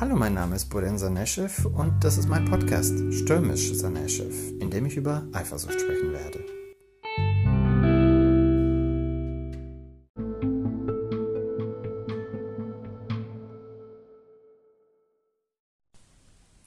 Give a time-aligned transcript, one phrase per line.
[0.00, 4.86] Hallo, mein Name ist Boden Saneshev und das ist mein Podcast Stürmisch Saneshev, in dem
[4.86, 6.44] ich über Eifersucht sprechen werde.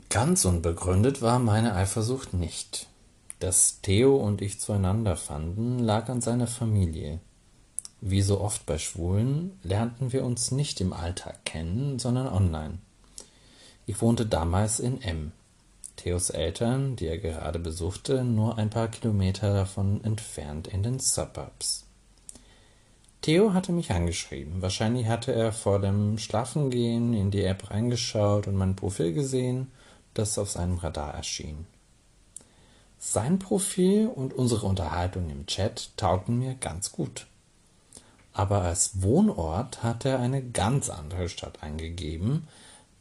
[0.07, 2.87] Ganz unbegründet war meine Eifersucht nicht.
[3.39, 7.19] Dass Theo und ich zueinander fanden, lag an seiner Familie.
[7.99, 12.77] Wie so oft bei Schwulen lernten wir uns nicht im Alltag kennen, sondern online.
[13.87, 15.31] Ich wohnte damals in M.
[15.95, 21.85] Theos Eltern, die er gerade besuchte, nur ein paar Kilometer davon entfernt in den Suburbs.
[23.21, 24.61] Theo hatte mich angeschrieben.
[24.61, 29.71] Wahrscheinlich hatte er vor dem Schlafengehen in die App reingeschaut und mein Profil gesehen,
[30.13, 31.65] das auf seinem Radar erschien.
[32.99, 37.25] Sein Profil und unsere Unterhaltung im Chat taugten mir ganz gut.
[38.33, 42.49] Aber als Wohnort hat er eine ganz andere Stadt eingegeben,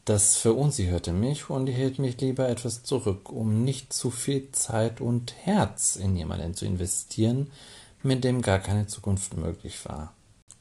[0.07, 5.35] das verunsicherte mich und hielt mich lieber etwas zurück, um nicht zu viel Zeit und
[5.45, 7.51] Herz in jemanden zu investieren,
[8.05, 10.13] mit dem gar keine Zukunft möglich war.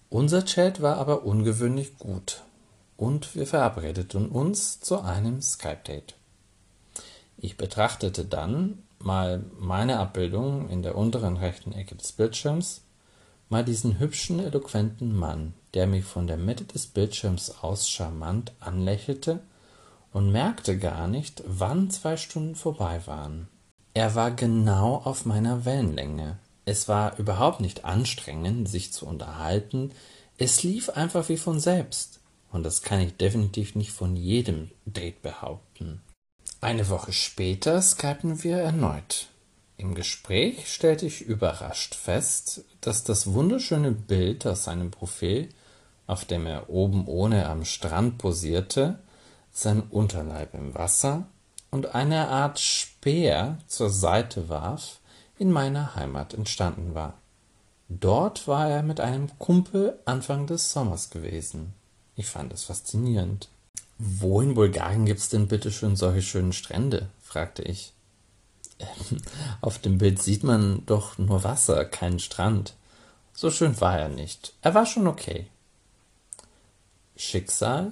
[0.09, 2.41] Unser Chat war aber ungewöhnlich gut
[2.97, 6.16] und wir verabredeten uns zu einem Skype-Date.
[7.38, 12.81] Ich betrachtete dann mal meine Abbildung in der unteren rechten Ecke des Bildschirms,
[13.49, 19.39] mal diesen hübschen, eloquenten Mann, der mich von der Mitte des Bildschirms aus charmant anlächelte
[20.11, 23.47] und merkte gar nicht, wann zwei Stunden vorbei waren.
[23.93, 26.38] Er war genau auf meiner Wellenlänge.
[26.66, 29.91] Es war überhaupt nicht anstrengend, sich zu unterhalten,
[30.38, 32.19] es lief einfach wie von selbst.
[32.51, 36.01] Und das kann ich definitiv nicht von jedem Date behaupten.
[36.61, 39.27] Eine Woche später skypen wir erneut.
[39.78, 45.50] Im Gespräch stellte ich überrascht fest, dass das wunderschöne Bild aus seinem Profil
[46.08, 49.00] auf dem er oben ohne am Strand posierte,
[49.52, 51.25] sein Unterleib im Wasser
[51.72, 55.00] und eine Art Speer zur Seite warf,
[55.38, 57.16] in meiner Heimat entstanden war.
[57.90, 61.74] Dort war er mit einem Kumpel Anfang des Sommers gewesen.
[62.16, 63.50] Ich fand es faszinierend.
[63.97, 67.09] Wo in Bulgarien gibt's denn bitte schön solche schönen Strände?
[67.22, 67.94] fragte ich.
[69.61, 72.73] Auf dem Bild sieht man doch nur Wasser, keinen Strand.
[73.33, 74.53] So schön war er nicht.
[74.61, 75.47] Er war schon okay.
[77.17, 77.91] Schicksal?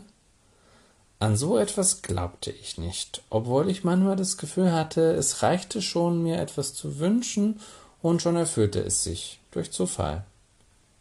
[1.20, 6.22] An so etwas glaubte ich nicht, obwohl ich manchmal das Gefühl hatte, es reichte schon,
[6.22, 7.62] mir etwas zu wünschen,
[8.02, 10.26] und schon erfüllte es sich, durch Zufall.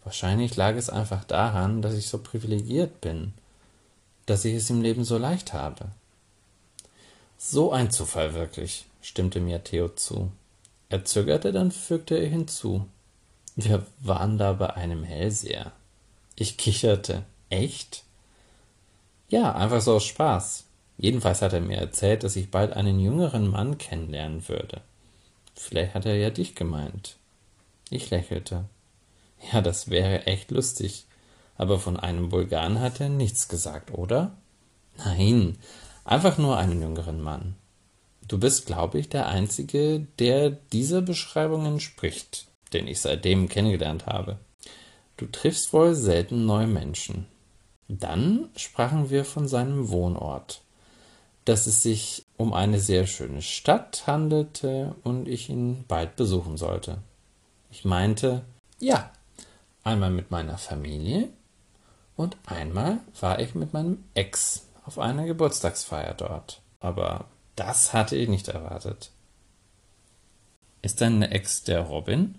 [0.04, 3.34] Wahrscheinlich lag es einfach daran, dass ich so privilegiert bin,
[4.26, 5.86] dass ich es im Leben so leicht habe.
[7.36, 10.32] So ein Zufall wirklich, stimmte mir Theo zu.
[10.88, 12.86] Er zögerte, dann fügte er hinzu.
[13.56, 15.72] Wir waren da bei einem Hellseher.
[16.36, 17.24] Ich kicherte.
[17.50, 18.04] Echt?
[19.28, 20.64] Ja, einfach so aus Spaß.
[20.96, 24.80] Jedenfalls hat er mir erzählt, dass ich bald einen jüngeren Mann kennenlernen würde.
[25.54, 27.16] Vielleicht hat er ja dich gemeint.
[27.90, 28.64] Ich lächelte.
[29.52, 31.06] Ja, das wäre echt lustig.
[31.56, 34.32] Aber von einem Bulgaren hat er nichts gesagt, oder?
[34.96, 35.58] Nein,
[36.04, 37.56] einfach nur einen jüngeren Mann.
[38.28, 44.38] Du bist, glaube ich, der Einzige, der dieser Beschreibung entspricht, den ich seitdem kennengelernt habe.
[45.16, 47.26] Du triffst wohl selten neue Menschen.
[47.88, 50.62] Dann sprachen wir von seinem Wohnort,
[51.44, 56.98] dass es sich um eine sehr schöne Stadt handelte und ich ihn bald besuchen sollte.
[57.70, 58.42] Ich meinte,
[58.78, 59.10] ja,
[59.84, 61.28] einmal mit meiner Familie
[62.16, 66.60] und einmal war ich mit meinem Ex auf einer Geburtstagsfeier dort.
[66.80, 69.10] Aber das hatte ich nicht erwartet.
[70.82, 72.38] Ist deine Ex der Robin?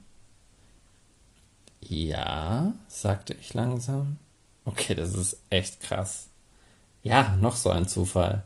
[1.80, 4.18] Ja, sagte ich langsam.
[4.66, 6.28] Okay, das ist echt krass.
[7.04, 8.44] Ja, noch so ein Zufall.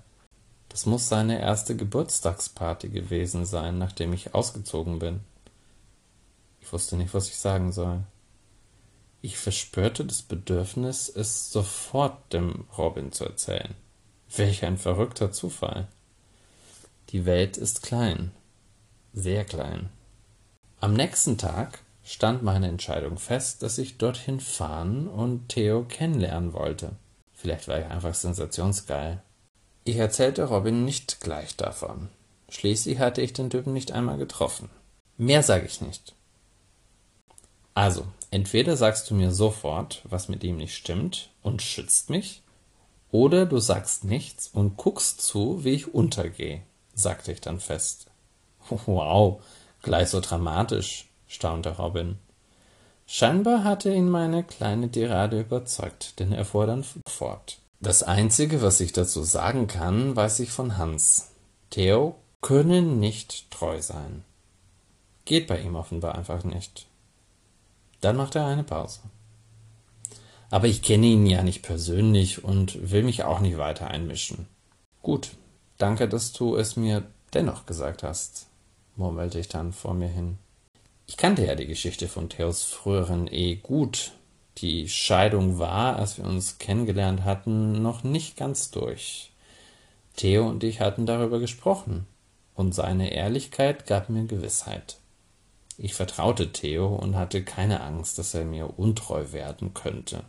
[0.69, 5.21] Das muss seine erste Geburtstagsparty gewesen sein, nachdem ich ausgezogen bin.
[6.59, 8.03] Ich wusste nicht, was ich sagen soll.
[9.21, 13.73] Ich verspürte das Bedürfnis, es sofort dem Robin zu erzählen.
[14.35, 15.87] Welch ein verrückter Zufall.
[17.09, 18.31] Die Welt ist klein.
[19.13, 19.89] Sehr klein.
[20.81, 26.91] Am nächsten Tag stand meine Entscheidung fest, dass ich dorthin fahren und Theo kennenlernen wollte.
[27.33, 29.21] Vielleicht war ich einfach sensationsgeil.
[29.85, 32.09] Ich erzählte Robin nicht gleich davon.
[32.49, 34.69] Schließlich hatte ich den Typen nicht einmal getroffen.
[35.17, 36.13] Mehr sage ich nicht.
[37.73, 42.41] Also, entweder sagst du mir sofort, was mit ihm nicht stimmt und schützt mich,
[43.11, 46.63] oder du sagst nichts und guckst zu, wie ich untergehe,
[46.97, 48.07] sagte ich dann fest.
[48.69, 49.41] Wow,
[49.81, 52.17] gleich so dramatisch staunte Robin.
[53.05, 57.59] Scheinbar hatte ihn meine kleine Tirade überzeugt, denn er fuhr dann fort.
[57.79, 61.29] Das Einzige, was ich dazu sagen kann, weiß ich von Hans.
[61.69, 64.23] Theo könne nicht treu sein.
[65.25, 66.87] Geht bei ihm offenbar einfach nicht.
[68.01, 68.99] Dann macht er eine Pause.
[70.49, 74.47] Aber ich kenne ihn ja nicht persönlich und will mich auch nicht weiter einmischen.
[75.01, 75.31] Gut,
[75.77, 77.03] danke, dass du es mir
[77.33, 78.47] dennoch gesagt hast,
[78.95, 80.37] murmelte ich dann vor mir hin.
[81.05, 84.11] Ich kannte ja die Geschichte von Theos früheren Ehe gut.
[84.57, 89.31] Die Scheidung war, als wir uns kennengelernt hatten, noch nicht ganz durch.
[90.15, 92.07] Theo und ich hatten darüber gesprochen,
[92.55, 94.97] und seine Ehrlichkeit gab mir Gewissheit.
[95.77, 100.23] Ich vertraute Theo und hatte keine Angst, dass er mir untreu werden könnte.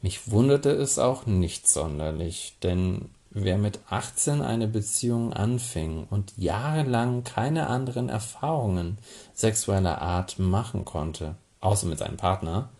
[0.00, 7.24] Mich wunderte es auch nicht sonderlich, denn wer mit 18 eine Beziehung anfing und jahrelang
[7.24, 8.98] keine anderen Erfahrungen
[9.34, 12.70] sexueller Art machen konnte, außer mit seinem Partner,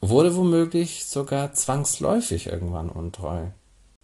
[0.00, 3.48] wurde womöglich sogar zwangsläufig irgendwann untreu.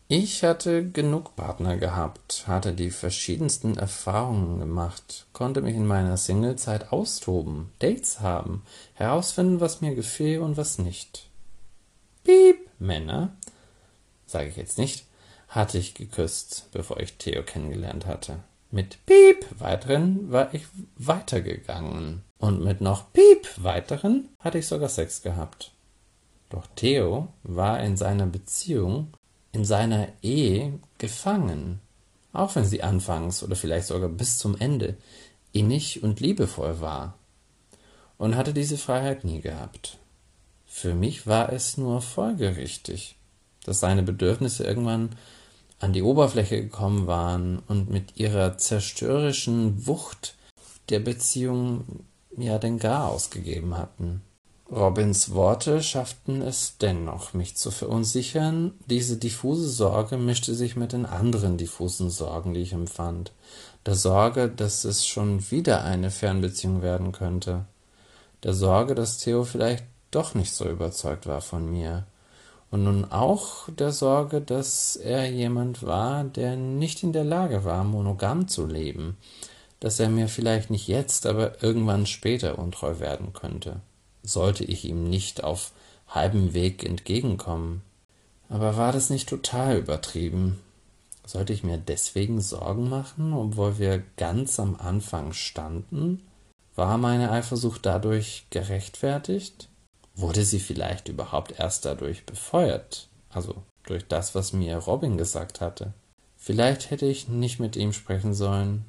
[0.09, 6.93] Ich hatte genug Partner gehabt, hatte die verschiedensten Erfahrungen gemacht, konnte mich in meiner Singlezeit
[6.93, 8.63] austoben, Dates haben,
[8.95, 11.29] herausfinden, was mir gefiel und was nicht.
[12.23, 13.35] Piep, Männer,
[14.27, 15.06] sage ich jetzt nicht,
[15.49, 18.41] hatte ich geküsst, bevor ich Theo kennengelernt hatte.
[18.71, 20.67] Mit Piep weiteren war ich
[20.97, 22.23] weitergegangen.
[22.39, 25.73] Und mit noch Piep weiteren hatte ich sogar Sex gehabt.
[26.51, 29.13] Doch Theo war in seiner Beziehung
[29.57, 31.81] in seiner Ehe gefangen,
[32.35, 34.97] auch wenn sie anfangs oder vielleicht sogar bis zum Ende
[35.53, 37.15] innig und liebevoll war,
[38.19, 39.99] und hatte diese Freiheit nie gehabt.
[40.67, 43.17] Für mich war es nur folgerichtig,
[43.65, 45.17] dass seine Bedürfnisse irgendwann
[45.79, 50.35] an die Oberfläche gekommen waren und mit ihrer zerstörerischen Wucht
[50.89, 52.05] der Beziehung
[52.37, 54.23] ja den Garaus gegeben hatten.
[54.71, 58.73] Robins Worte schafften es dennoch, mich zu verunsichern.
[58.87, 63.33] Diese diffuse Sorge mischte sich mit den anderen diffusen Sorgen, die ich empfand.
[63.85, 67.67] Der Sorge, dass es schon wieder eine Fernbeziehung werden könnte.
[68.43, 72.05] Der Sorge, dass Theo vielleicht doch nicht so überzeugt war von mir.
[72.71, 77.85] Und nun auch der Sorge, dass er jemand war, der nicht in der Lage war,
[77.85, 79.17] monogam zu leben,
[79.81, 83.81] dass er mir vielleicht nicht jetzt, aber irgendwann später untreu werden könnte
[84.27, 85.73] sollte ich ihm nicht auf
[86.09, 87.83] halbem Weg entgegenkommen.
[88.49, 90.61] Aber war das nicht total übertrieben?
[91.25, 96.23] Sollte ich mir deswegen Sorgen machen, obwohl wir ganz am Anfang standen?
[96.77, 99.69] War meine Eifersucht dadurch gerechtfertigt?
[100.17, 103.09] Wurde sie vielleicht überhaupt erst dadurch befeuert?
[103.31, 105.93] Also durch das, was mir Robin gesagt hatte?
[106.37, 108.85] Vielleicht hätte ich nicht mit ihm sprechen sollen.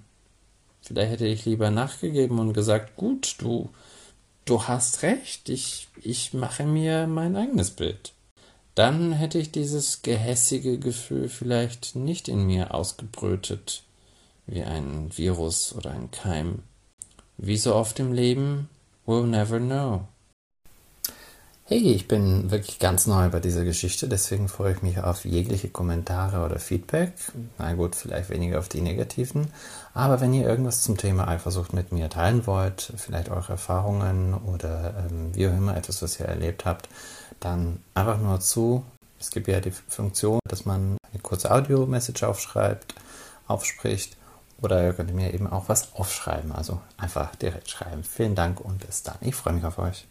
[0.82, 3.70] Vielleicht hätte ich lieber nachgegeben und gesagt, gut, du
[4.48, 8.14] du hast recht, ich, ich mache mir mein eigenes Bild.
[8.76, 13.84] Dann hätte ich dieses gehässige Gefühl vielleicht nicht in mir ausgebrütet,
[14.46, 16.64] wie ein Virus oder ein Keim.
[17.38, 18.70] Wie so oft im Leben,
[19.06, 20.08] we'll never know.
[21.70, 25.68] Hey, ich bin wirklich ganz neu bei dieser Geschichte, deswegen freue ich mich auf jegliche
[25.68, 27.12] Kommentare oder Feedback.
[27.58, 29.48] Na gut, vielleicht weniger auf die negativen.
[29.94, 35.10] Aber wenn ihr irgendwas zum Thema Eifersucht mit mir teilen wollt, vielleicht eure Erfahrungen oder
[35.10, 36.88] ähm, wie auch immer etwas, was ihr erlebt habt,
[37.42, 38.86] dann einfach nur zu.
[39.20, 42.96] Es gibt ja die Funktion, dass man eine kurze Audio-Message aufschreibt,
[43.50, 44.16] aufspricht.
[44.62, 46.54] Oder ihr könnt mir eben auch was aufschreiben.
[46.54, 48.06] Also einfach direkt schreiben.
[48.06, 49.18] Vielen Dank und bis dann.
[49.20, 50.06] Ich freue mich auf euch.